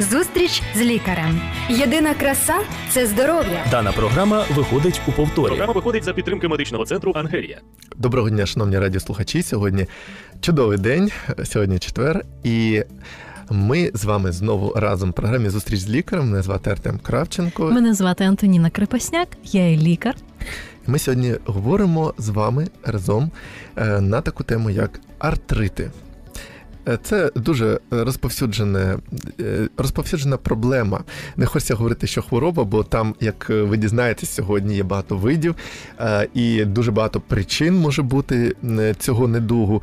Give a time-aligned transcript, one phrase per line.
[0.00, 1.40] Зустріч з лікарем.
[1.68, 2.54] Єдина краса
[2.90, 3.64] це здоров'я.
[3.70, 5.46] Дана програма виходить у повторі.
[5.46, 7.60] Програма виходить за підтримки медичного центру Ангелія.
[7.96, 9.42] Доброго дня, шановні радіослухачі.
[9.42, 9.86] Сьогодні
[10.40, 11.10] чудовий день,
[11.44, 12.82] сьогодні четвер, і
[13.50, 16.26] ми з вами знову разом в програмі Зустріч з лікарем.
[16.30, 17.70] Мене звати Артем Кравченко.
[17.70, 20.14] Мене звати Антоніна Крепасняк, я є лікар.
[20.86, 23.30] Ми сьогодні говоримо з вами разом
[23.76, 25.90] е, на таку тему, як артрити.
[26.88, 28.96] Е, Це дуже розповсюджене,
[29.40, 31.00] е, розповсюджена проблема.
[31.36, 35.54] Не хочеться говорити, що хвороба, бо там, як ви дізнаєтесь, сьогодні є багато видів
[36.00, 38.56] е, і дуже багато причин може бути
[38.98, 39.82] цього недугу.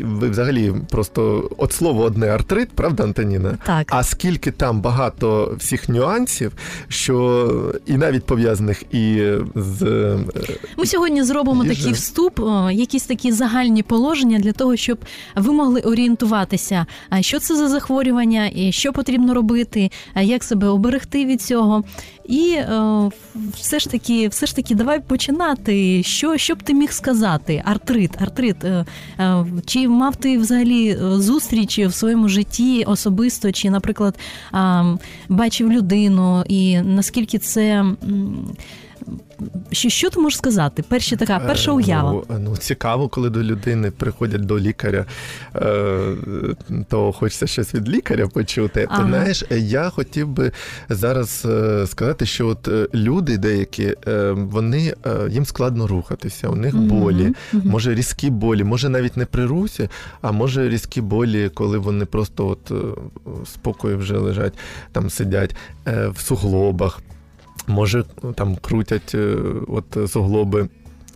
[0.00, 3.58] Ви взагалі просто от слово одне артрит, правда, Антоніна?
[3.66, 3.86] Так.
[3.90, 6.52] А скільки там багато всіх нюансів,
[6.88, 9.82] що і навіть пов'язаних і з
[10.76, 11.76] Ми сьогодні зробимо Їжа.
[11.76, 12.40] такий вступ,
[12.72, 14.98] якісь такі загальні положення для того, щоб
[15.36, 16.37] ви могли орієнтуватися,
[17.10, 21.84] а що це за захворювання, і що потрібно робити, як себе оберегти від цього.
[22.28, 23.10] І е,
[23.54, 26.02] все ж таки, все ж таки, давай починати.
[26.02, 27.62] Що, що б ти міг сказати?
[27.64, 28.64] Артрит, артрит.
[28.64, 28.84] е,
[29.18, 34.18] е, Чи мав ти взагалі зустрічі в своєму житті особисто, чи, наприклад,
[35.28, 37.84] бачив людину, і наскільки це.
[39.72, 40.84] Що, що ти можеш сказати?
[40.88, 42.12] Перші така, перша Е, уява.
[42.12, 45.06] Ну, ну, цікаво, коли до людини приходять до лікаря,
[45.56, 46.14] е,
[46.88, 48.86] то хочеться щось від лікаря почути.
[48.90, 49.02] Ага.
[49.02, 50.52] Ти знаєш, я хотів би
[50.88, 53.94] зараз е, сказати, що от люди деякі,
[54.34, 54.94] вони
[55.30, 57.68] їм складно рухатися, у них болі, мгм.
[57.68, 59.88] може різкі болі, може навіть не при русі,
[60.22, 62.72] а може різкі болі, коли вони просто от
[63.46, 64.52] спокою вже лежать,
[64.92, 67.00] там сидять в суглобах.
[67.68, 69.36] Може, там крутять е,
[69.68, 70.68] от суглоби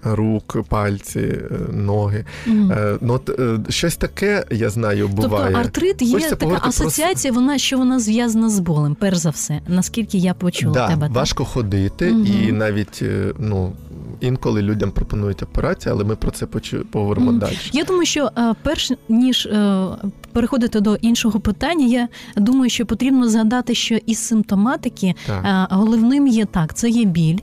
[0.05, 2.25] рук, пальці, е, ноги.
[2.47, 3.31] Е, Ну, от,
[3.73, 5.45] щось таке, я знаю, буває.
[5.45, 9.31] Тобто артрит є Хочеться така асоціація, про вона що вона зв'язана з болем, перш за
[9.31, 11.07] все, наскільки я почула да, тебе.
[11.07, 11.17] так?
[11.17, 12.27] важко ходити, Мгм.
[12.27, 13.03] і навіть
[13.39, 13.73] ну,
[14.21, 17.39] інколи людям пропонують операцію, але ми про це почу- поговоримо Мгм.
[17.41, 17.57] далі.
[17.73, 19.85] Я думаю, що е, перш ніж е,
[20.33, 25.45] переходити до іншого питання, я думаю, що потрібно згадати, що із симптоматики Так.
[25.73, 27.39] е, головним є так, це є біль.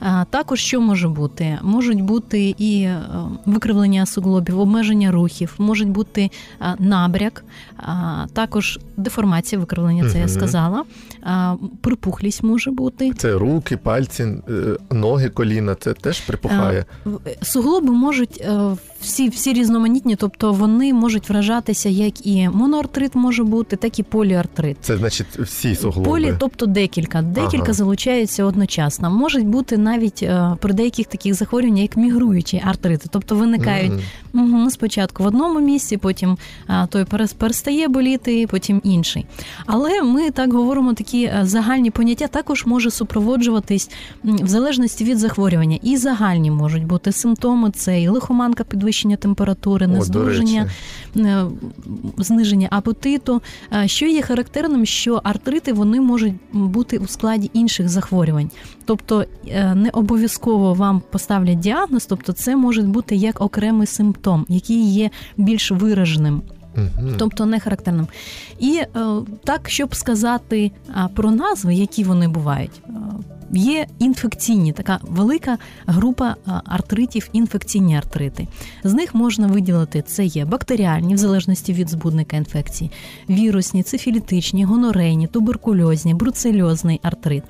[0.00, 1.58] А також що може бути?
[1.62, 2.88] Можуть бути і
[3.46, 6.30] викривлення суглобів, обмеження рухів, можуть бути
[6.78, 7.44] набряк,
[8.32, 10.84] також деформація викривлення, це я сказала.
[11.80, 13.12] Припухлість може бути.
[13.12, 14.40] Це руки, пальці, е,
[14.90, 16.84] ноги, коліна, це теж припухає.
[17.42, 23.76] Суглоби можуть е, всі, всі різноманітні, тобто вони можуть вражатися як і моноартрит може бути,
[23.76, 24.76] так і поліартрит.
[24.80, 26.10] Це значить всі суглоби.
[26.10, 27.72] Полі, тобто декілька, декілька Ага.
[27.72, 29.10] залучаються одночасно.
[29.10, 33.92] Можуть бути навіть е, при деяких таких захворюваннях, як мігруючі артрити, тобто виникають.
[34.34, 36.38] Угу, спочатку в одному місці, потім
[36.88, 39.26] той перес- перестає боліти, потім інший.
[39.66, 43.90] Але ми так говоримо такі е, загальні поняття також може супроводжуватись
[44.24, 45.78] в залежності від захворювання.
[45.82, 49.86] І загальні можуть бути симптоми: це і лихоманка, підвищення температури,
[50.56, 50.70] речі.
[51.16, 51.44] е,
[52.18, 53.42] зниження апетиту.
[53.86, 58.50] Що є характерним, що артрити вони можуть бути у складі інших захворювань.
[58.84, 64.92] Тобто е, не обов'язково вам поставлять діагноз, тобто це може бути як окремий симптом, який
[64.92, 66.42] є більш вираженим,
[66.76, 67.14] Мгм.
[67.18, 68.06] тобто не характерним.
[68.58, 68.86] І е,
[69.44, 70.70] так, щоб сказати
[71.14, 72.82] про назви, які вони бувають.
[72.88, 72.92] е,
[73.56, 78.48] Є інфекційні, така велика група артритів, інфекційні артрити.
[78.84, 82.90] З них можна виділити це є бактеріальні, в залежності від збудника інфекції,
[83.30, 87.42] вірусні, цифілітичні, гонорейні, туберкульозні, бруцельозний артрит.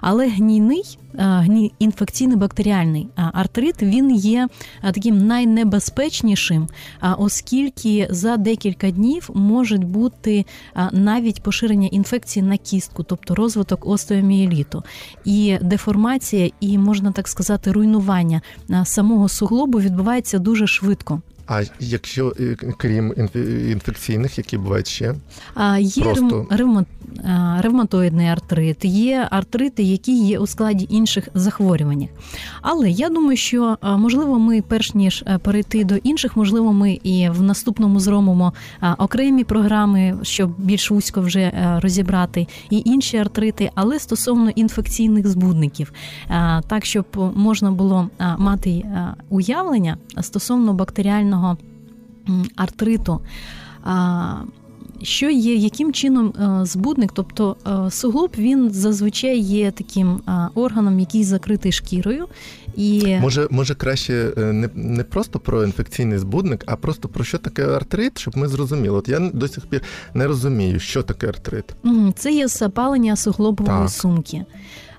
[0.00, 0.98] Але гнійний,
[1.78, 4.48] інфекційний бактеріальний артрит він є
[4.82, 6.68] таким найнебезпечнішим,
[7.18, 10.46] оскільки за декілька днів можуть бути
[10.92, 14.82] навіть поширення інфекції на кістку, тобто розвиток остеоміеліту.
[15.24, 18.40] І деформація, і можна так сказати, руйнування
[18.84, 21.22] самого суглобу відбувається дуже швидко.
[21.52, 25.14] А якщо е, крім інфе- інфекційних, які бувають ще?
[25.54, 32.08] А, Є Просто- ревма- ревма- ревматоїдний артрит, є артрити, які є у складі інших захворювань.
[32.62, 37.42] Але я думаю, що можливо, ми, перш ніж перейти до інших, можливо, ми і в
[37.42, 38.52] наступному зробимо
[38.98, 45.92] окремі програми, щоб більш вузько вже розібрати і інші артрити, але стосовно інфекційних збудників,
[46.68, 48.08] так щоб можна було
[48.38, 48.84] мати
[49.28, 51.41] уявлення стосовно бактеріального
[52.28, 53.20] м, артриту.
[55.02, 57.56] Що є, яким чином е, збудник, тобто
[57.86, 62.26] е, суглоб він зазвичай є таким е, органом, який закритий шкірою,
[62.76, 67.66] І Може, може краще не, не просто про інфекційний збудник, а просто про що таке
[67.66, 68.98] артрит, щоб ми зрозуміли.
[68.98, 69.82] От я до сих пір
[70.14, 71.64] не розумію, що таке артрит.
[72.16, 73.90] Це є запалення суглобової Так.
[73.90, 74.44] сумки.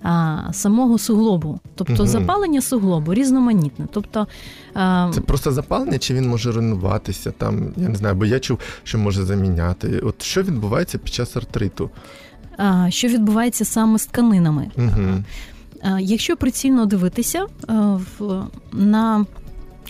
[0.04, 2.08] А, самого суглобу, тобто Мгм.
[2.08, 3.88] запалення суглобу різноманітне.
[3.92, 4.28] Тобто
[4.74, 7.74] а, Це просто запалення, чи він може руйнуватися там?
[7.78, 10.00] Я не знаю, бо я чув, що може заміняти.
[10.00, 11.90] От що відбувається під час артриту?
[12.58, 14.72] а, що відбувається саме з тканинами.
[14.78, 15.24] Угу.
[15.82, 17.74] А, Якщо прицільно дивитися а,
[18.20, 19.26] в, на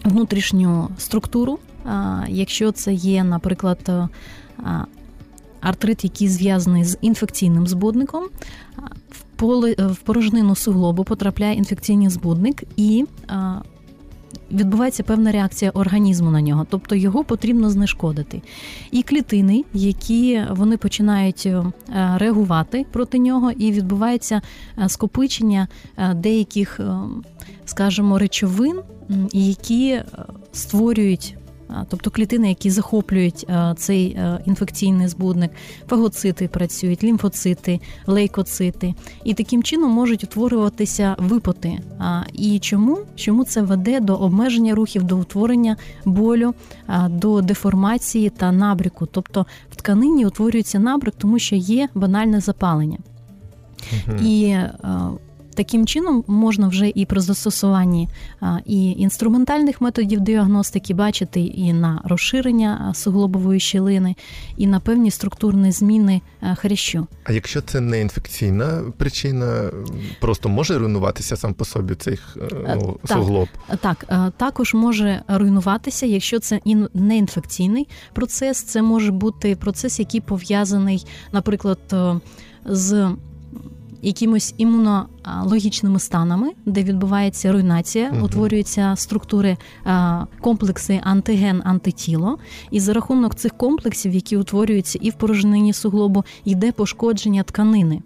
[0.05, 4.85] внутрішню структуру, а, якщо це є, наприклад, а,
[5.61, 8.23] артрит, який зв'язаний з інфекційним збудником,
[9.43, 13.61] в в порожнину суглобу потрапляє інфекційний збудник і а,
[14.51, 18.41] відбувається певна реакція організму на нього, тобто його потрібно знешкодити.
[18.91, 21.63] І клітини, які вони починають е,
[22.15, 24.41] реагувати проти нього, і відбувається
[24.77, 25.67] е, скопичення
[25.97, 26.95] е, деяких, е,
[27.65, 28.79] скажімо, речовин,
[29.33, 30.05] які е,
[30.51, 31.35] створюють.
[31.89, 35.51] Тобто клітини, які захоплюють цей інфекційний збудник,
[35.87, 38.93] фагоцити працюють, лімфоцити, лейкоцити,
[39.23, 41.79] і таким чином можуть утворюватися випоти.
[42.33, 42.97] І чому?
[43.15, 46.53] Чому це веде до обмеження рухів, до утворення болю,
[47.09, 49.05] до деформації та набріку?
[49.05, 52.97] Тобто в тканині утворюється набрик, тому що є банальне запалення.
[54.21, 54.71] І е,
[55.53, 58.09] таким чином можна вже і при застосуванні
[58.41, 64.15] е, і інструментальних методів діагностики бачити і на розширення е, суглобової щілини,
[64.57, 67.07] і на певні структурні зміни е, хрящу.
[67.23, 69.71] А якщо це не інфекційна причина,
[70.19, 73.17] просто може руйнуватися сам по собі цей Е, ну, так.
[73.17, 73.47] суглоб?
[73.81, 76.59] Так, е, також може руйнуватися, якщо це
[76.93, 82.19] не інфекційний процес, це може бути процес, який пов'язаний, наприклад, е,
[82.65, 83.09] з
[84.03, 88.23] якимось імунологічними станами, де відбувається руйнація, Мгм.
[88.23, 92.37] утворюються структури, е, комплекси антиген, антитіло,
[92.71, 98.01] і за рахунок цих комплексів, які утворюються і в порожнині суглобу, йде пошкодження тканини.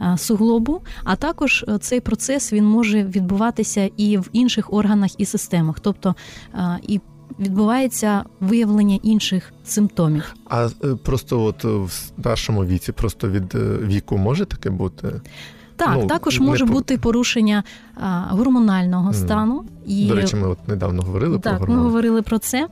[0.00, 5.24] е, Суглобу, а також е, цей процес він може відбуватися і в інших органах і
[5.24, 6.14] системах, тобто
[6.82, 7.00] і
[7.38, 10.34] відбувається виявлення інших симптомів.
[10.48, 15.20] А е, просто от в старшому віці, просто від е, віку може таке бути?
[15.86, 17.62] Так, Ну, також може по- бути порушення
[17.94, 19.64] а, гормонального стану.
[19.86, 22.68] І До речі, ми от недавно говорили про так, ми говорили про це,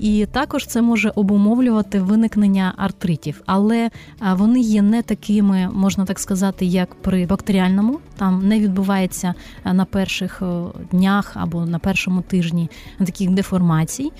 [0.00, 6.18] і також це може обумовлювати виникнення артритів, але а, вони є не такими, можна так
[6.18, 7.98] сказати, як при бактеріальному.
[8.16, 9.34] Там не відбувається
[9.64, 10.42] на перших
[10.90, 14.10] днях або на першому тижні таких деформацій.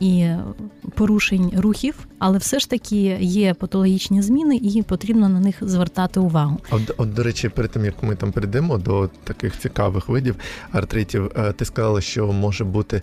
[0.00, 0.28] І
[0.94, 6.58] порушень рухів, але все ж таки є патологічні зміни, і потрібно на них звертати увагу.
[6.70, 10.36] От, от, до речі, перед тим як ми там перейдемо до таких цікавих видів
[10.72, 13.02] артритів, е, ти сказала, що може бути.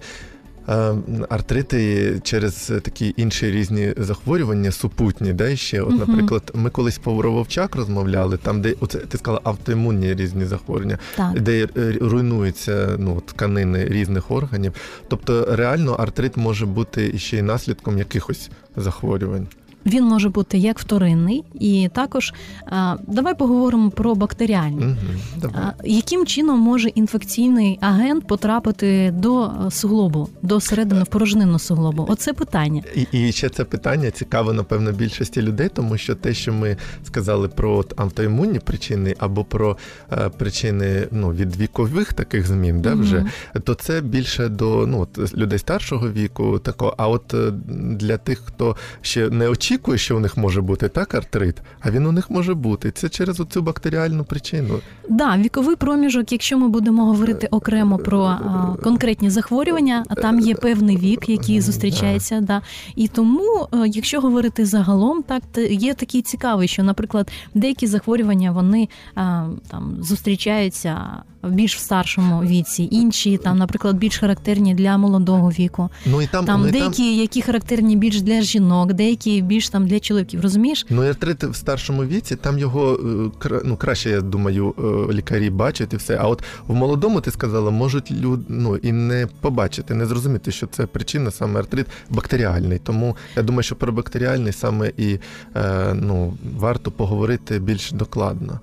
[0.69, 0.93] Е,
[1.29, 5.81] Артрити через такі інші різні захворювання, супутні, да, ще.
[5.81, 10.97] От, наприклад, ми колись по Вовчак розмовляли, там, де оце ти сказала автоімунні різні захворювання,
[11.15, 11.41] Так.
[11.41, 14.73] де е, руйнуються ну, тканини різних органів.
[15.07, 19.47] Тобто, реально артрит може бути ще й наслідком якихось захворювань.
[19.85, 22.33] Він може бути як вторинний, і також
[22.65, 24.85] а, давай поговоримо про бактеріальний.
[24.85, 25.51] Угу.
[25.55, 32.05] А, Яким чином може інфекційний агент потрапити до е, суглобу, до середини в порожнину суглобу?
[32.09, 32.83] Оце питання.
[32.95, 37.47] І, і ще це питання цікаво, напевно, більшості людей, тому що те, що ми сказали
[37.47, 39.77] про автоімунні причини або про
[40.11, 43.25] е, причини ну, від вікових таких змін, да, вже,
[43.63, 46.59] то це більше до ну, от, людей старшого віку.
[46.59, 46.93] Тако.
[46.97, 51.15] А от е, для тих, хто ще не очікує, що у них може бути так
[51.15, 52.91] артрит, а він у них може бути.
[52.91, 54.79] Це через оцю бактеріальну причину.
[55.09, 60.55] Да, віковий проміжок, якщо ми будемо говорити окремо про а, конкретні захворювання, а там є
[60.55, 62.41] певний вік, який зустрічається.
[62.41, 62.61] Да.
[62.95, 68.89] І тому, е, якщо говорити загалом, так є такий цікавий, що, наприклад, деякі захворювання вони
[69.15, 75.89] а, там зустрічаються більш в старшому віці, інші там, наприклад, більш характерні для молодого віку.
[76.05, 79.69] Ну і там, Там ну, і там деякі, які характерні більш для жінок, деякі більш
[79.69, 80.41] там для чоловіків.
[80.41, 80.85] Розумієш?
[80.89, 82.99] Ну, і артрит в старшому віці, там його
[83.45, 86.17] е, ну, краще, я думаю, е, лікарі бачать і все.
[86.21, 90.67] А от в молодому ти сказала, можуть люд, ну, і не побачити, не зрозуміти, що
[90.67, 92.79] це причина саме артрит бактеріальний.
[92.79, 95.19] Тому я думаю, що про бактеріальний саме і
[95.55, 98.59] е, ну, варто поговорити більш докладно.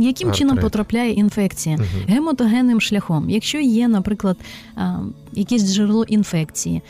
[0.00, 1.76] Яким чином потрапляє інфекція?
[1.76, 1.86] Мгм.
[2.08, 4.36] Гемотогенним шляхом, якщо є, наприклад,
[5.32, 6.82] якесь джерело інфекції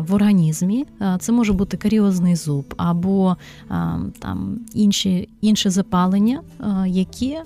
[0.00, 0.86] в організмі,
[1.18, 3.36] це може бути каріозний зуб або
[4.18, 7.44] там інші, інше запалення, а, які е,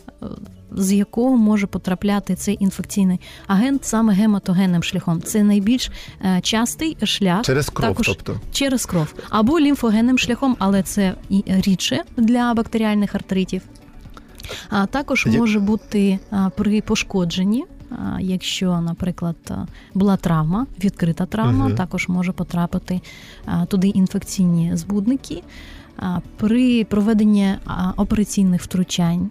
[0.76, 5.22] з якого може потрапляти цей інфекційний агент саме гематогенним шляхом.
[5.22, 5.90] Це найбільш
[6.24, 8.40] е, частий шлях Через кров, також тобто.
[8.52, 11.14] через кров або лімфогенним шляхом, але це
[11.46, 13.62] рідше для бактеріальних артритів.
[14.70, 16.18] А також може бути
[16.56, 17.64] при пошкодженні.
[18.20, 19.36] Якщо, наприклад,
[19.94, 21.74] була травма, відкрита травма, угу.
[21.74, 23.00] також може потрапити
[23.68, 25.42] туди інфекційні збудники.
[26.36, 27.54] При проведенні
[27.96, 29.30] операційних втручань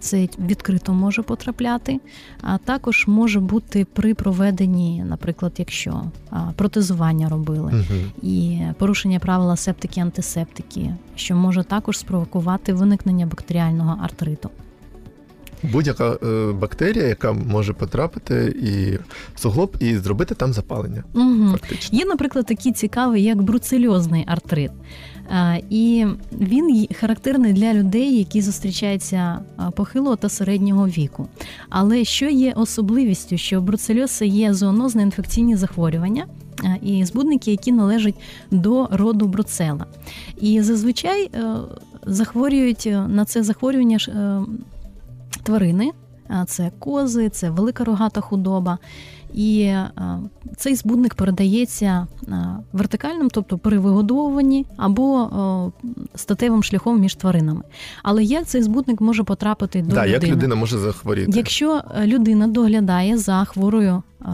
[0.00, 2.00] це відкрито може потрапляти,
[2.42, 6.02] а також може бути при проведенні, наприклад, якщо
[6.56, 8.00] протезування робили Угу.
[8.30, 14.50] і порушення правила септики антисептики, що може також спровокувати виникнення бактеріального артриту.
[15.62, 18.96] Будь-яка е, бактерія, яка може потрапити і
[19.34, 21.48] в суглоб і зробити там запалення, Угу.
[21.52, 21.98] фактично.
[21.98, 24.70] Є, наприклад, такий цікавий, як бруцельозний артрит.
[25.70, 26.06] І
[26.40, 29.38] він характерний для людей, які зустрічаються
[29.76, 31.28] похилого та середнього віку.
[31.68, 36.26] Але що є особливістю, що бруцельоз є зоонозне інфекційні захворювання
[36.82, 38.14] і збудники, які належать
[38.50, 39.86] до роду бруцела.
[40.40, 41.54] І зазвичай е,
[42.06, 44.40] захворюють е, на це захворювання е,
[45.42, 45.90] тварини.
[46.46, 48.78] Це кози, це велика рогата худоба.
[49.34, 49.90] І е,
[50.56, 55.22] цей збудник передається е, вертикальним, тобто при вигодовуванні або
[55.84, 57.62] е, статевим шляхом між тваринами.
[58.02, 60.12] Але як цей збудник може потрапити до Да, людини?
[60.12, 61.32] як людина може захворіти?
[61.34, 64.26] Якщо людина доглядає за хворою е,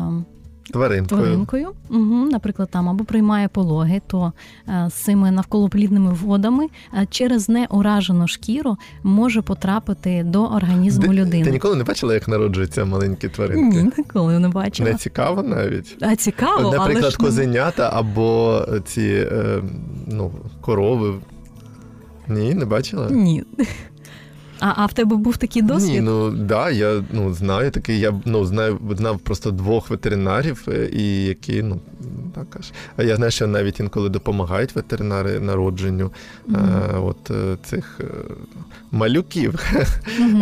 [0.73, 1.21] Тваринкою.
[1.21, 4.33] тваринкою, угу, наприклад, там або приймає пологи, то
[4.69, 11.45] е, з цими навколоплідними водами е, через неуражену шкіру може потрапити до організму Ти- людини.
[11.45, 13.83] Ти ніколи не бачила, як народжуються маленькі тваринки?
[13.83, 14.91] Ні, ніколи не бачила.
[14.91, 15.97] Не цікаво навіть.
[16.01, 19.63] А цікаво, От, Наприклад, але ж козенята або ці е,
[20.07, 20.31] ну,
[20.61, 21.15] корови.
[22.29, 23.11] Ні, не бачила?
[23.11, 23.45] Ні.
[24.61, 25.91] А, а в тебе був такий досвід?
[25.91, 27.99] Ні, ну да, я ну знаю такий.
[28.01, 31.81] Я ну знаю, знав просто двох ветеринарів, е, і які ну
[32.35, 32.73] так аж.
[32.97, 36.11] А я знаю, що навіть інколи допомагають ветеринари народженню
[36.47, 36.61] Мгм.
[36.95, 38.01] е, от е, цих
[38.93, 39.55] малюків.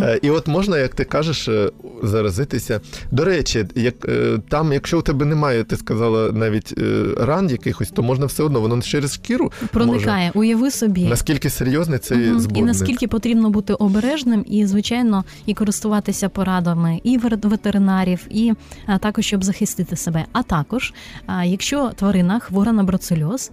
[0.03, 1.49] Е, І от можна, як ти кажеш,
[2.03, 2.81] заразитися.
[3.11, 3.95] До речі, як
[4.49, 6.75] там, якщо у тебе немає, ти сказала навіть
[7.21, 9.53] ран якихось, то можна все одно, воно через шкіру.
[9.73, 10.31] Проникає.
[10.35, 11.05] Уяви собі.
[11.05, 12.41] Наскільки серйозний цей Мгм.
[12.41, 12.63] збудник?
[12.63, 14.04] І наскільки потрібно бути обережним,
[14.47, 18.53] і звичайно, і користуватися порадами і ветеринарів, і
[19.01, 20.25] також щоб захистити себе.
[20.33, 20.95] А також,
[21.45, 23.51] якщо тварина хвора на бруцельоз,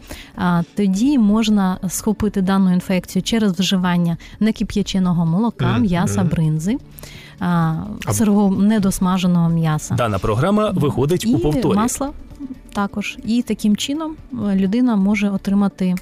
[0.75, 6.77] тоді можна схопити дану інфекцію через вживання некип'яченого молока, м'яса, бринзи,
[8.11, 9.95] сирого недосмаженого м'яса.
[9.95, 11.75] Дана програма виходить і у повторі.
[11.75, 12.09] масла
[12.73, 13.17] також.
[13.25, 15.95] І таким чином е, людина може отримати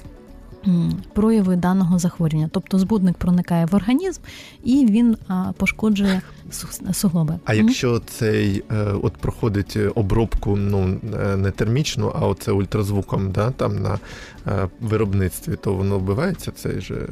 [1.12, 2.50] прояви даного захворювання.
[2.52, 4.20] Тобто збудник проникає в організм
[4.64, 5.16] і він
[5.56, 7.38] пошкоджує су- суглоби.
[7.44, 13.50] А якщо цей е, от проходить обробку, ну е, не термічну, а оце ультразвуком, да,
[13.50, 13.98] там на
[14.46, 17.08] е, виробництві, то воно вбивається цей же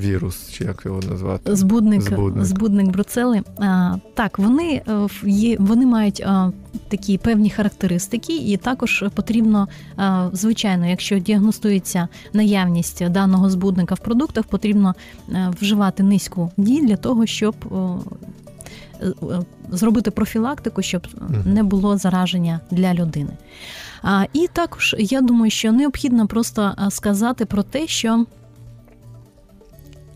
[0.00, 1.56] вірус, чи як його назвати?
[1.56, 2.44] Збудник, Збудник.
[2.44, 3.42] збудник, бруцели.
[3.58, 6.50] А, так, вони е, є, вони мають а,
[6.88, 14.44] такі певні характеристики, і також потрібно, а, звичайно, якщо діагностується наявність даного збудника в продуктах,
[14.44, 14.94] потрібно
[15.28, 21.06] е, вживати низьку дій для того, щоб е, е, зробити профілактику, щоб
[21.44, 23.30] не було зараження для людини.
[24.02, 28.26] А, і також я думаю, що необхідно просто сказати про те, що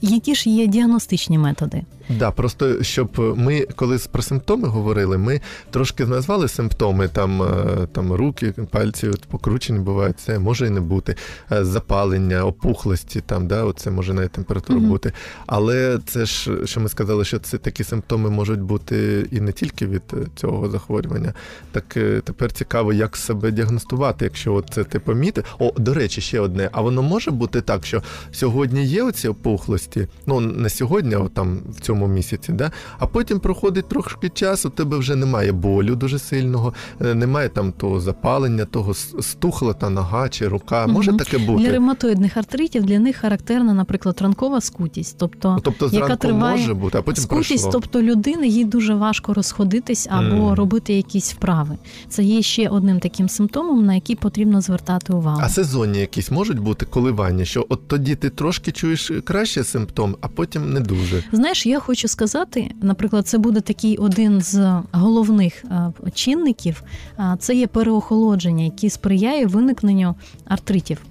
[0.00, 1.82] які ж є діагностичні методи.
[2.18, 5.40] Да, просто щоб ми, коли про симптоми говорили, ми
[5.70, 7.46] трошки назвали симптоми, там, е,
[7.92, 11.16] там руки, пальці покручені бувають, це може і не бути,
[11.52, 14.88] Е, запалення, опухлості, там, да, оце може навіть температура Мгм.
[14.88, 15.12] бути.
[15.46, 19.86] Але це ж, що ми сказали, що це такі симптоми можуть бути і не тільки
[19.86, 21.34] від е, цього захворювання.
[21.72, 21.84] Так
[22.24, 25.44] тепер цікаво, як себе діагностувати, якщо от це ти помітив.
[25.58, 26.68] О, до речі, ще одне.
[26.72, 28.02] А воно може бути так, що
[28.32, 32.70] сьогодні є оці опухлості, ну не сьогодні, а там в цьому місяці, да?
[32.98, 37.72] а потім проходить трошки часу, у тебе вже немає болю дуже сильного, е, немає там
[37.72, 40.86] того запалення, того стухла та нога чи рука.
[40.86, 41.70] Може таке Для бути?
[41.70, 45.16] ревматоїдних артритів для них характерна, наприклад, ранкова скутість.
[45.18, 47.70] Тобто Тобто яка зранку триває може бути, а потім скутість, пройшло.
[47.72, 50.54] тобто людини їй дуже важко розходитись або Мгм.
[50.54, 51.76] робити якісь вправи.
[52.08, 55.40] Це є ще одним таким симптомом, на який потрібно звертати увагу.
[55.44, 60.28] А сезонні якісь можуть бути коливання, що от тоді ти трошки чуєш краще симптом, а
[60.28, 61.22] потім не дуже.
[61.32, 66.82] Знаєш, я хочу сказати, наприклад, це буде такий один з головних е, чинників.
[67.16, 71.02] а, Це є переохолодження, який сприяє виникненню артритів.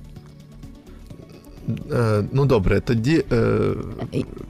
[1.91, 3.59] Е, ну добре, тоді е,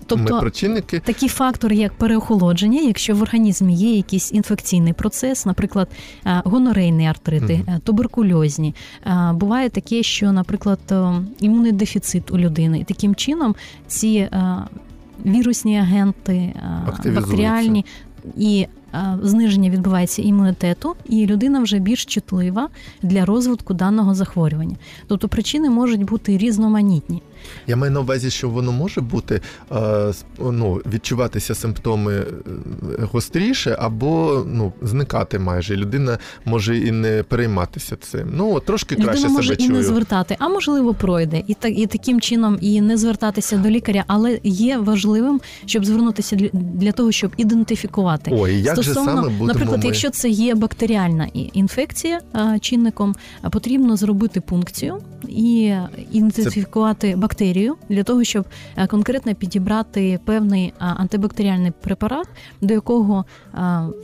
[0.05, 0.99] Тобто ми про чинники.
[0.99, 5.89] такі фактори, як переохолодження, якщо в організмі є якийсь інфекційний процес, наприклад,
[6.25, 8.75] е, гонорейні артрити, е, туберкульозні.
[9.05, 13.55] Е, Буває таке, що, наприклад, е, імунний дефіцит у людини, і таким чином
[13.87, 14.57] ці е,
[15.25, 16.33] вірусні агенти,
[17.05, 17.85] е, бактеріальні
[18.37, 22.69] і е, зниження відбувається імунітету, і людина вже більш чутлива
[23.01, 24.75] для розвитку даного захворювання.
[25.07, 27.21] Тобто причини можуть бути різноманітні.
[27.67, 29.41] Я маю на увазі, що воно може бути
[29.71, 32.25] е, ну, відчуватися симптоми е,
[33.11, 35.75] гостріше або ну, зникати майже.
[35.75, 38.29] Людина може і не перейматися цим.
[38.33, 39.77] Ну, трошки краще Людина може себе і чую.
[39.77, 44.03] не звертати, а можливо пройде, і так і таким чином і не звертатися до лікаря,
[44.07, 48.31] але є важливим, щоб звернутися для, того, щоб ідентифікувати.
[48.33, 49.85] Ой, як же Стосовно, саме будемо наприклад, ми...
[49.85, 52.21] якщо це є бактеріальна інфекція
[52.61, 53.15] чинником,
[53.51, 55.73] потрібно зробити пункцію і
[56.11, 58.45] ідентифікувати бактерію для того, щоб
[58.87, 62.27] конкретно підібрати певний антибактеріальний препарат,
[62.61, 63.25] до якого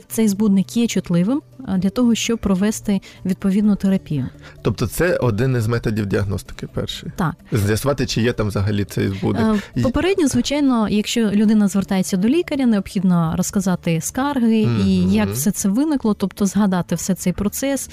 [0.08, 1.42] цей збудник є чутливим,
[1.78, 4.28] для того, щоб провести відповідну терапію.
[4.62, 7.10] Тобто це один із методів діагностики перший.
[7.16, 7.34] Так.
[7.52, 9.62] З'ясувати, чи є там взагалі цей збудник.
[9.76, 15.68] Е, Попередньо, звичайно, якщо людина звертається до лікаря, необхідно розказати скарги і як все це
[15.68, 17.90] виникло, тобто згадати все цей процес,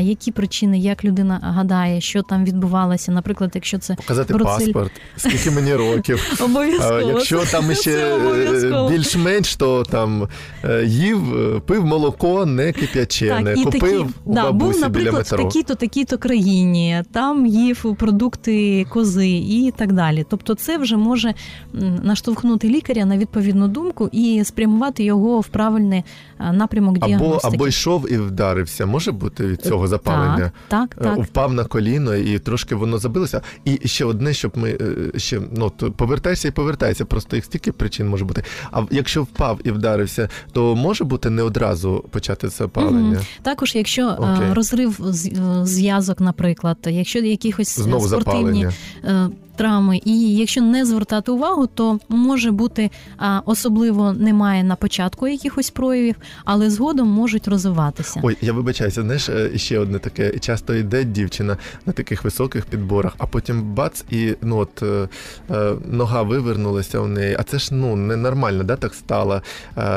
[0.00, 3.12] які причини, як людина гадає, що там відбувалося.
[3.12, 6.36] Наприклад, якщо це Показати Бруцель- паспорт, скільки мені років.
[6.40, 7.00] обов'язково.
[7.00, 10.28] Якщо там ще е, більш-менш, то там
[10.64, 15.14] е, їв, е, пив молоко не кип'ячене, купив такі, у да, був, бабусі біля наприклад,
[15.14, 15.44] в метро.
[15.44, 20.26] такій-то, такій-то країні, там їв продукти кози і так далі.
[20.30, 21.34] Тобто, це вже може
[22.02, 26.04] наштовхнути лікаря на відповідну думку і спрямувати його в правильний
[26.52, 27.56] напрямок Або, діагностики.
[27.56, 28.86] або йшов і вдарився.
[28.86, 30.52] Може бути від цього запалення?
[30.68, 31.24] Так, так, так.
[31.24, 33.40] Впав на коліно і трошки воно забилося.
[33.64, 37.04] І ще одне, щоб ми е, ще ну то повертайся і повертайся.
[37.04, 38.42] Просто їх стільки причин може бути.
[38.72, 43.16] А якщо впав і вдарився, то може бути не одразу почати запалення.
[43.16, 43.26] Мгм.
[43.42, 44.54] Також, якщо okay.
[44.54, 45.12] Розрив е,
[45.66, 48.66] зв'язок, наприклад, якщо якихось е, Знову спортивні
[49.02, 49.30] запалення.
[49.56, 52.90] Травми, і якщо не звертати увагу, то може бути
[53.44, 58.20] особливо немає на початку якихось проявів, але згодом можуть розвиватися.
[58.22, 60.38] Ой, я вибачаюся, знаєш, е, ще одне таке.
[60.38, 65.08] Часто йде дівчина на таких високих підборах, а потім бац, і ну от е,
[65.50, 67.36] е, нога вивернулася у неї.
[67.38, 69.42] А це ж ну ненормально, да, так стало.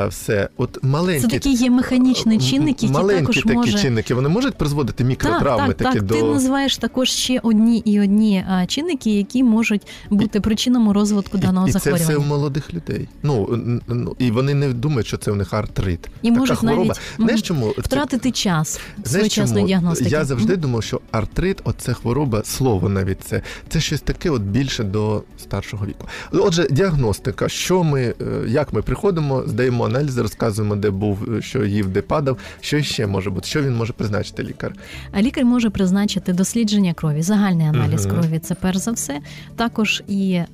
[0.10, 0.50] Все.
[0.58, 3.78] От маленькі Це такі є механічні чинники, які маленькі також такі може...
[3.78, 6.06] чинники, вони можуть призводити Так, мікротравми так, такі так.
[6.06, 6.16] до.
[6.16, 11.68] Ти називаєш також ще одні і одні а, чинники, які можуть бути причинами розвитку даного
[11.68, 13.08] і, і це все у молодих людей.
[13.24, 16.00] Ну, н- н- і вони не думають, що це у них артрит.
[16.22, 16.94] І така можуть хвороба.
[17.18, 20.10] навіть мгм, чому втратити час своєчасної діагностики.
[20.10, 20.62] Я завжди Мгм.
[20.62, 23.42] думав, що артрит, оце хвороба, слово навіть це.
[23.70, 26.08] Це щось таке, от більше до старшого віку.
[26.32, 27.50] Отже, діагностика.
[27.50, 28.14] Що ми, е,
[28.48, 32.38] як ми приходимо, здаємо аналізи, розказуємо, де був, е, що їв, де падав.
[32.62, 33.48] Що ще може бути?
[33.48, 34.74] Що він може призначити лікар?
[35.12, 38.16] А лікар може призначити дослідження крові, загальний аналіз Мгм.
[38.16, 38.40] крові.
[38.40, 39.20] Це перш за все.
[39.56, 40.48] Також і е,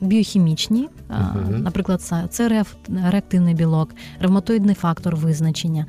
[0.00, 1.62] біохімічні, е, Мгм.
[1.62, 2.64] наприклад, це,
[3.10, 5.86] реактивний білок, ревматоїдний фактор визначення.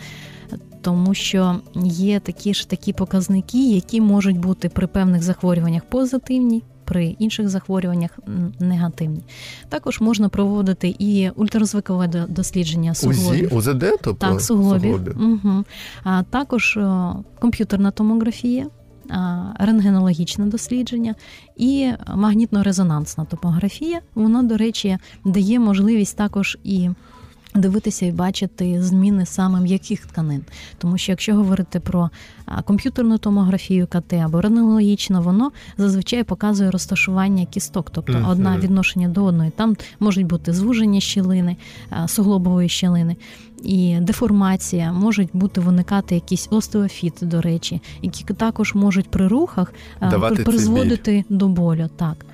[0.82, 7.06] Тому що є такі ж такі показники, які можуть бути при певних захворюваннях позитивні, при
[7.06, 8.20] інших захворюваннях
[8.60, 9.22] негативні.
[9.70, 13.56] Також можна проводити і ультразвукове дослідження суглобів.
[13.56, 14.82] УЗД, тобто Так, суглобів.
[14.82, 15.40] суглобів.
[15.44, 15.64] Угу.
[16.04, 16.80] А також
[17.40, 18.68] комп'ютерна томографія,
[19.60, 21.16] рентгенологічне дослідження
[21.58, 24.00] і магнітно-резонансна томографія.
[24.16, 26.90] Вона, до речі, дає можливість також і.
[27.56, 30.44] Дивитися і бачити зміни саме м'яких тканин,
[30.78, 32.10] тому що якщо говорити про
[32.66, 38.30] комп'ютерну томографію КТ або рентгенологічну, воно зазвичай показує розташування кісток, тобто Мгм.
[38.30, 39.52] одна відношення до одної.
[39.56, 41.56] Там можуть бути звуження щілини,
[42.08, 43.16] суглобової щілини
[43.64, 50.36] і деформація, можуть бути виникати якісь остеофіт, до речі, які також можуть при рухах Давати
[50.36, 51.90] при- цей призводити до болю.
[51.96, 52.26] Так.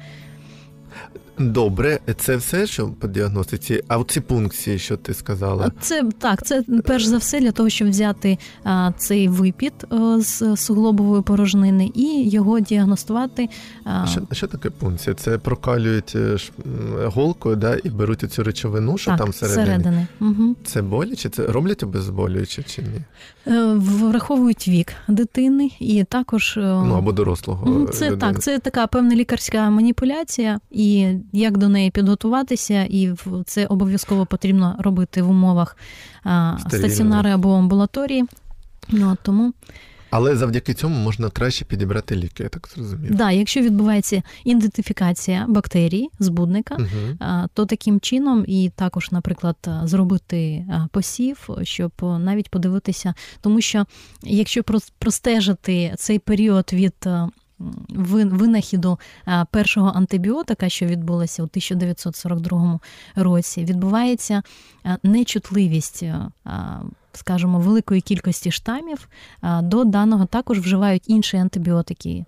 [1.39, 3.83] Добре, це все, що по діагностиці.
[3.87, 5.71] А ці пункції, що ти сказала?
[5.81, 10.55] Це так, це перш за все для того, щоб взяти а, цей випід а, з
[10.55, 13.49] суглобової порожнини і його діагностувати.
[13.83, 15.15] А, Що, що таке пункція?
[15.15, 16.37] Це прокалюють е,
[17.05, 19.65] голкою, да, і беруть цю речовину, що так, там всередині.
[19.65, 20.07] зсередини.
[20.21, 20.55] Угу.
[20.63, 21.29] Це боляче?
[21.29, 23.01] Це роблять обезболююче чи ні?
[23.47, 27.85] Е, Враховують вік дитини і також е, Ну або дорослого.
[27.85, 28.21] Це людини.
[28.33, 33.13] так, це така певна лікарська маніпуляція, і як до неї підготуватися, і
[33.45, 35.77] це обов'язково потрібно робити в умовах
[36.59, 38.25] стаціонари або амбулаторії.
[38.89, 39.53] Ну, от тому
[40.09, 43.15] Але завдяки цьому можна краще підібрати ліки, я так зрозумів.
[43.15, 47.29] Да, якщо відбувається ідентифікація бактерій, збудника, Угу.
[47.53, 53.85] то таким чином і також, наприклад, зробити посів, щоб навіть подивитися, тому що
[54.23, 57.27] якщо прос- простежити цей період від а,
[57.89, 58.99] винахіду
[59.51, 62.79] першого антибіотика, що відбулося у 1942
[63.15, 64.43] році, відбувається
[65.03, 66.03] нечутливість.
[67.13, 69.09] Скажімо, великої кількості штамів
[69.61, 72.25] до даного також вживають інші антибіотики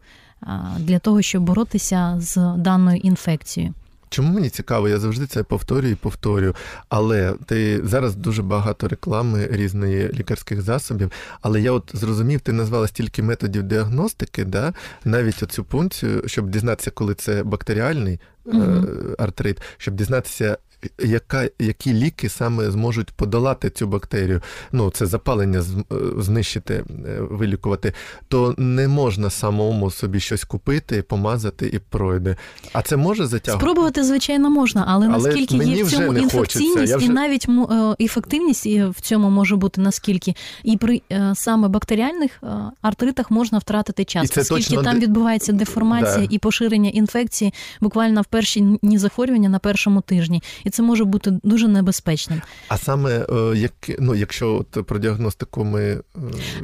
[0.80, 3.74] для того, щоб боротися з даною інфекцією.
[4.10, 6.56] Чому мені цікаво, я завжди це повторюю і повторюю.
[6.90, 11.12] Але ти зараз дуже багато реклами різної лікарських засобів.
[11.42, 14.74] Але я от зрозумів, ти назвала стільки методів діагностики, да?
[15.06, 18.84] навіть оцю пункцію, щоб дізнатися, коли це бактеріальний е,
[19.18, 20.58] артрит, щоб дізнатися.
[21.00, 24.42] Яка, які ліки саме зможуть подолати цю бактерію?
[24.72, 26.86] Ну, це запалення е, знищити, е,
[27.30, 27.94] вилікувати,
[28.28, 32.36] то не можна самому собі щось купити, помазати і пройде.
[32.74, 33.64] А це може затягувати?
[33.66, 38.66] Спробувати, звичайно, можна, але, Але наскільки є в цьому інфекційність, вже- і навіть е, ефективність
[38.66, 40.34] в цьому може бути наскільки,
[40.64, 42.48] і при е, саме бактеріальних е,
[42.82, 46.36] артритах можна втратити час, І оскільки точно там відбувається деформація Да.
[46.36, 51.40] і поширення інфекції буквально в перші дні захворювання на першому тижні, і це може бути
[51.44, 52.42] дуже небезпечним.
[52.68, 55.82] А саме, е, як, ну, якщо от про діагностику ми.
[55.82, 56.02] е,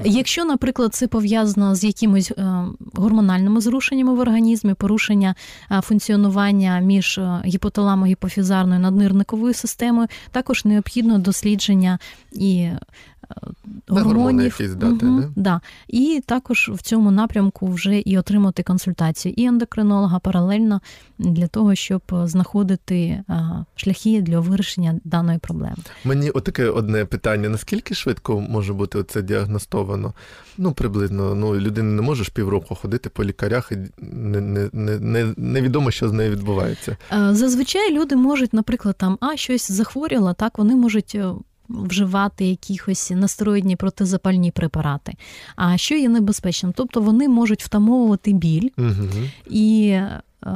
[0.05, 5.35] Якщо, наприклад, це пов'язано з якимись е, гормональними зрушеннями в організмі, порушення
[5.81, 11.99] функціонування між гіпоталамо-гіпофізарною наднирниковою системою, також необхідно дослідження
[12.31, 12.69] і
[13.87, 14.43] гормонів.
[14.43, 15.61] якісь дати, Мгм, да?
[15.87, 20.81] І також в цьому напрямку вже і отримати консультацію і ендокринолога паралельно
[21.19, 23.25] для того, щоб е, знаходити е,
[23.75, 25.75] шляхи для вирішення даної проблеми.
[26.05, 30.13] Мені отаке одне питання: наскільки швидко може бути це діагностовано?
[30.57, 34.99] Ну, приблизно, ну, людина не може ж півроку ходити по лікарях і не, не, не,
[34.99, 36.97] не, невідомо, що з нею відбувається.
[37.13, 41.17] Е, Зазвичай люди можуть, наприклад, там а щось захворіло, так вони можуть.
[41.73, 45.13] Вживати якісь нестероїдні протизапальні препарати,
[45.55, 46.73] а що є небезпечним?
[46.75, 49.07] Тобто вони можуть втамовувати біль Угу.
[49.49, 49.97] і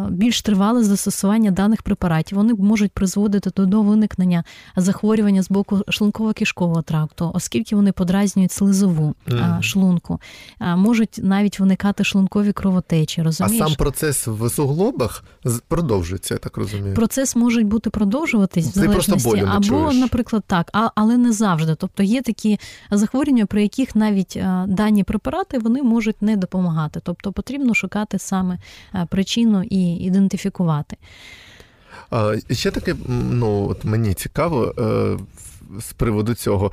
[0.10, 2.38] більш тривале застосування даних препаратів.
[2.38, 4.44] Вони можуть призводити до- виникнення
[4.76, 9.64] захворювання з боку шлунково-кишкового тракту, оскільки вони подразнюють слизову Мгм.
[9.64, 10.20] шлунку.
[10.60, 13.22] Можуть навіть виникати шлункові кровотечі.
[13.22, 15.24] А сам процес в суглобах
[15.68, 16.96] продовжується, я так розумію.
[16.96, 19.96] Процес може бути продовжуватись в Ти просто залежності, болю або, чуєш.
[19.96, 21.76] наприклад, так, а, але не завжди.
[21.76, 22.60] Тобто є такі
[22.92, 27.00] захворювання, при яких навіть дані препарати вони можуть не допомагати.
[27.04, 28.60] Тобто потрібно шукати саме
[29.10, 30.98] причину і ідентифікувати.
[32.10, 32.96] А, ще таке,
[33.32, 35.18] ну, от мені цікаво е,
[35.82, 36.72] з приводу цього.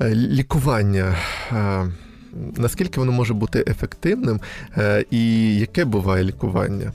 [0.00, 1.16] Е, Лікування.
[1.52, 1.92] е,
[2.56, 4.40] Наскільки воно може бути ефективним,
[5.10, 6.92] і яке буває лікування?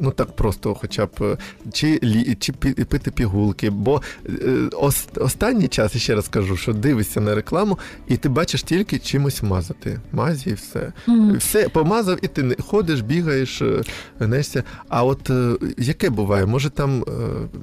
[0.00, 1.36] Ну так просто, хоча б е,
[1.72, 2.52] чи, лі- чи
[2.84, 3.70] пити пігулки.
[3.70, 4.32] Бо е,
[4.72, 7.78] ос, останній час, ще раз кажу, що дивишся на рекламу,
[8.08, 10.00] і ти бачиш тільки чимось мазати.
[10.12, 10.92] Мазі і все.
[11.06, 11.36] Мгм.
[11.36, 13.82] Все помазав, і ти не ходиш, бігаєш, е,
[14.20, 14.62] несся.
[14.88, 15.30] А от
[15.78, 16.46] яке буває?
[16.46, 17.04] Може там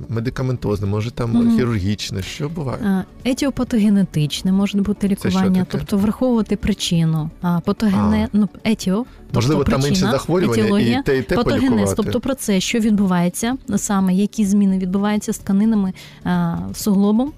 [0.10, 1.58] медикаментозне, може там Мгм.
[1.58, 2.22] хірургічне?
[2.22, 3.06] Що буває?
[3.26, 7.30] Етіопатогенетичне може бути лікування, тобто враховувати причину.
[7.42, 11.70] А патогене, ну, етіо, Можливо, тобто там інше захворювання, етіологія, і те, і те патогенез,
[11.70, 11.94] полікувати.
[11.96, 17.32] тобто процес, що відбувається саме, які зміни відбуваються з тканинами а, суглобом.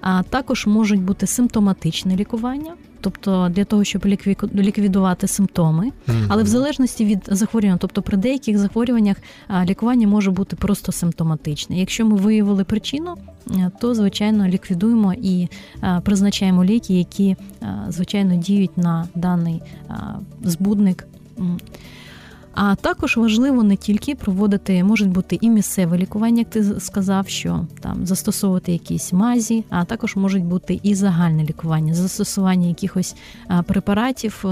[0.00, 5.90] А також можуть бути симптоматичне лікування, тобто для того, щоб лікві- ліквідувати симптоми,
[6.28, 9.16] але в залежності від захворювання, тобто при деяких захворюваннях
[9.64, 11.78] лікування може бути просто симптоматичне.
[11.78, 13.14] Якщо ми виявили причину,
[13.50, 15.48] е, то звичайно ліквідуємо і
[16.02, 17.36] призначаємо ліки, які
[17.88, 19.62] звичайно діють на даний
[20.44, 21.06] збудник.
[22.60, 27.66] А також важливо не тільки проводити, можуть бути і місцеве лікування, як ти сказав, що
[27.80, 33.16] там застосовувати якісь мазі, а також можуть бути і загальне лікування, застосування якихось
[33.66, 34.44] препаратів.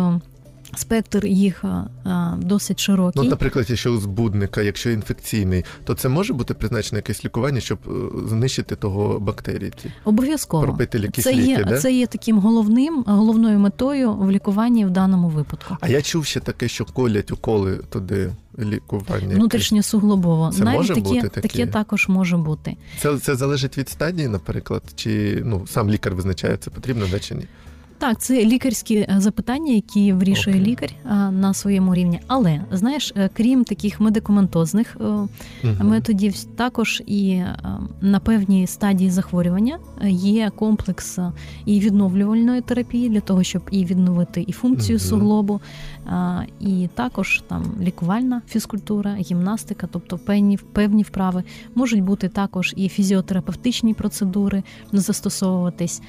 [0.77, 3.23] Е, Спектр їх а, а, досить широкий.
[3.23, 7.79] Ну, наприклад, якщо у збудника, якщо інфекційний, то це може бути призначено якесь лікування, щоб
[7.87, 7.91] е,
[8.29, 9.73] знищити того бактерії.
[10.05, 11.79] Обов'язково Пропити якісь це ліки, є, да?
[11.79, 15.77] це є таким головним головною метою в лікуванні в даному випадку.
[15.81, 19.23] А я чув ще таке, що колять уколи туди лікування.
[19.23, 19.37] якесь.
[19.37, 20.53] Внутрішньосуглобово.
[20.57, 21.49] Це Навіть може таке, бути таке?
[21.49, 22.77] таке також може бути.
[22.99, 27.35] Це, це залежить від стадії, наприклад, чи ну сам лікар визначає, це потрібно да чи
[27.35, 27.47] ні?
[27.99, 30.71] Так, це лікарські е, запитання, які вирішує Окей.
[30.71, 30.91] лікар
[31.33, 32.21] на своєму рівні.
[32.27, 35.29] Але знаєш, е, крім таких медикаментозних Мгм.
[35.81, 37.43] методів, також і
[38.01, 39.79] на певній стадії захворювання
[40.09, 41.19] є комплекс
[41.67, 45.09] і відновлювальної терапії для того, щоб і відновити і функцію Мгм.
[45.09, 45.61] суглобу,
[46.61, 51.43] і також там лікувальна фізкультура, гімнастика, тобто певні певні вправи
[51.75, 56.03] можуть бути також і фізіотерапевтичні процедури застосовуватись.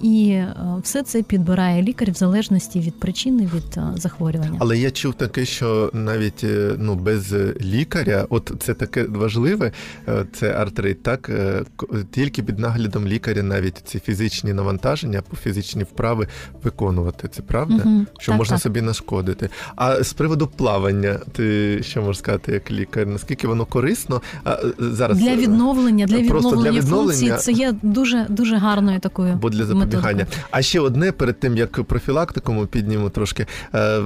[0.00, 4.56] І е, все це підбирає лікар в залежності від причини від е, захворювання.
[4.58, 9.72] Але я чув таке, що навіть е, ну без лікаря, от це таке важливе,
[10.32, 11.30] це артрит, так
[12.10, 16.26] тільки під наглядом лікаря навіть ці фізичні навантаження по фізичні вправи
[16.62, 17.28] виконувати.
[17.28, 17.74] Це правда?
[17.74, 18.06] Мгм.
[18.18, 18.62] Що Так, можна так.
[18.62, 19.48] собі нашкодити.
[19.76, 23.06] А з приводу плавання, ти що можеш сказати як лікар?
[23.06, 24.22] Наскільки воно корисно?
[24.44, 29.00] А зараз для відновлення, для просто для відновлення, відновлення- функцій це є дуже дуже гарною
[29.00, 29.32] такою.
[29.32, 29.64] Або для
[29.96, 30.26] методикою.
[30.50, 33.46] А ще одне перед тим, як профілактику ми піднімемо трошки.
[33.74, 34.00] Е,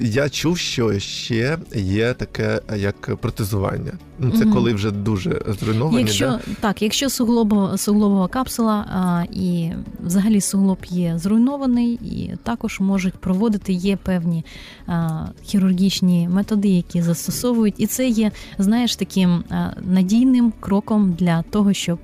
[0.00, 3.92] я чув, що ще є таке, як протезування.
[4.18, 5.98] Ну, це коли вже дуже зруйновані.
[5.98, 6.40] Якщо да?
[6.60, 13.72] так, якщо суглобова, суглобова капсула а, і взагалі суглоб є зруйнований, і також можуть проводити
[13.72, 14.44] є певні
[14.86, 21.72] а, хірургічні методи, які застосовують, і це є, знаєш, таким а, надійним кроком для того,
[21.72, 21.98] щоб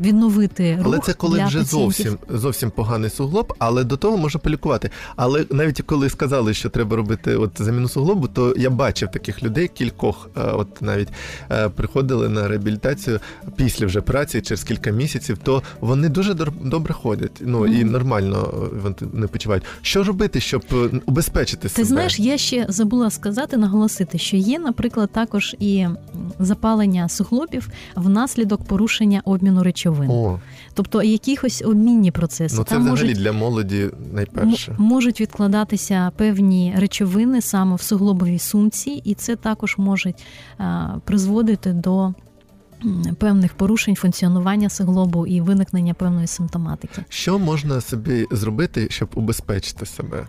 [0.00, 1.89] відновити рух Але це коли для вже пацієнтів.
[1.90, 4.90] Зовсім зовсім поганий суглоб, але до того можна полікувати.
[5.16, 9.68] Але навіть коли сказали, що треба робити от заміну суглобу, то я бачив таких людей,
[9.68, 11.08] кількох, е, от навіть
[11.50, 13.20] е, приходили на реабілітацію
[13.56, 17.40] після вже операції через кілька місяців, то вони дуже добре ходять.
[17.40, 18.54] Ну і нормально
[18.86, 19.64] е, вони почувають.
[19.82, 20.64] Що робити, щоб
[21.06, 21.82] убезпечити себе?
[21.82, 25.86] Ти знаєш, я ще забула сказати, наголосити, що є, наприклад, також і
[26.38, 30.40] запалення суглобів внаслідок порушення обміну речовин, О,
[30.74, 32.56] тобто якихось обмінні процеси.
[32.58, 34.70] ну це Там взагалі можуть, для молоді найперше.
[34.72, 40.14] м- можуть відкладатися певні речовини саме в суглобовій сумці, і це також може
[41.04, 42.14] призводити до
[43.18, 47.04] певних порушень функціонування суглобу і виникнення певної симптоматики.
[47.08, 50.26] Що можна собі зробити, щоб убезпечити себе?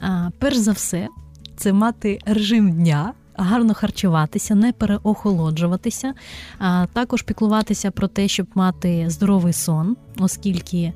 [0.00, 1.08] А, перш за все,
[1.56, 3.12] це мати режим дня.
[3.38, 6.14] Гарно харчуватися, не переохолоджуватися,
[6.58, 10.92] а також піклуватися про те, щоб мати здоровий сон, оскільки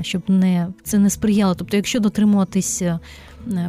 [0.00, 1.54] щоб не це не сприяло.
[1.54, 2.98] Тобто, якщо дотримуватись е,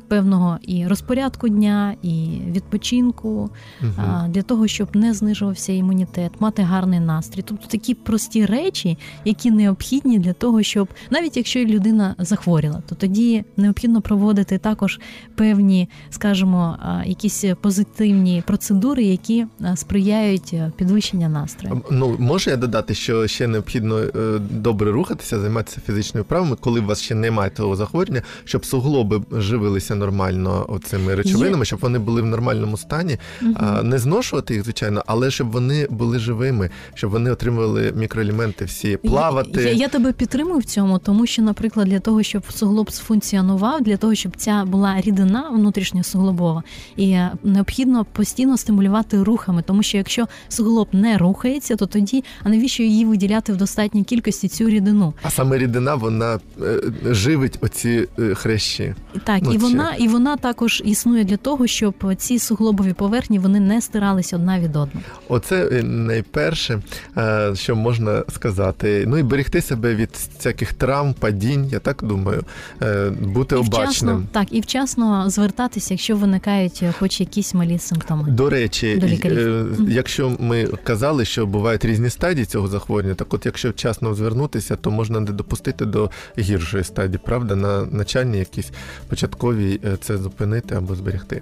[0.07, 3.49] певного і розпорядку дня, і відпочинку,
[3.97, 7.41] а, для того, щоб не знижувався імунітет, мати гарний настрій.
[7.41, 13.43] Тобто такі прості речі, які необхідні для того, щоб навіть якщо людина захворіла, то тоді
[13.57, 14.99] необхідно проводити також
[15.35, 21.81] певні, скажімо, якісь позитивні процедури, які сприяють е, підвищенню настрою.
[21.91, 26.85] Ну, можу я додати, що ще необхідно е, добре рухатися, займатися фізичними вправами, коли у
[26.85, 29.21] вас ще немає того захворювання, щоб суглоби
[29.59, 33.55] живилися нормально оцими речовинами, щоб вони були в нормальному стані, Мгм.
[33.59, 38.97] а, не зношувати їх, звичайно, але щоб вони були живими, щоб вони отримували мікроелементи всі,
[38.97, 39.61] плавати.
[39.63, 43.97] Я, я тебе підтримую в цьому, тому що, наприклад, для того, щоб суглоб сфункціонував, для
[43.97, 46.63] того, щоб ця була рідина внутрішньосуглобова,
[46.95, 52.49] і е, необхідно постійно стимулювати рухами, тому що якщо суглоб не рухається, то тоді а
[52.49, 55.13] навіщо її виділяти в достатній кількості цю рідину?
[55.21, 58.95] А саме рідина вона е, живить оці е, хрящі.
[59.23, 63.81] Так, і вона, і вона також існує для того, щоб ці суглобові поверхні вони не
[63.81, 65.05] стирались одна від одної.
[65.27, 66.81] Оце е, найперше,
[67.17, 69.05] е, що можна сказати.
[69.07, 72.43] Ну і берегти себе від всяких травм, падінь, я так думаю,
[72.81, 73.85] е, бути І обачним.
[73.85, 78.31] вчасно, так, і вчасно звертатися, якщо виникають хоч якісь малі симптоми.
[78.31, 79.77] До речі, До лікарів.
[79.89, 84.91] якщо ми казали, що бувають різні стадії цього захворювання, так от якщо вчасно звернутися, то
[84.91, 86.09] можна не допустити до
[86.39, 88.71] гіршої стадії, правда, на начальній якійсь
[89.09, 91.41] початковій е, це зупинити або зберегти.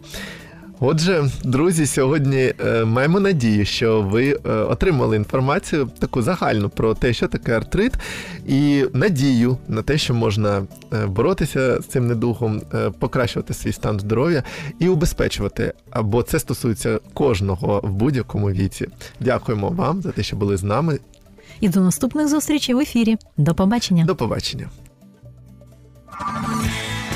[0.79, 7.13] Отже, друзі, сьогодні е, маємо надію, що ви е, отримали інформацію таку загальну про те,
[7.13, 7.93] що таке артрит,
[8.47, 10.65] і надію на те, що можна
[11.07, 12.61] боротися з цим недугом,
[12.99, 14.43] покращувати свій стан здоров'я
[14.79, 15.73] і убезпечувати.
[15.89, 18.87] Або це стосується кожного в будь-якому віці.
[19.19, 20.99] Дякуємо вам за те, що були з нами.
[21.59, 23.17] І до наступних зустрічей в ефірі.
[23.37, 24.05] До побачення.
[24.05, 24.69] До побачення.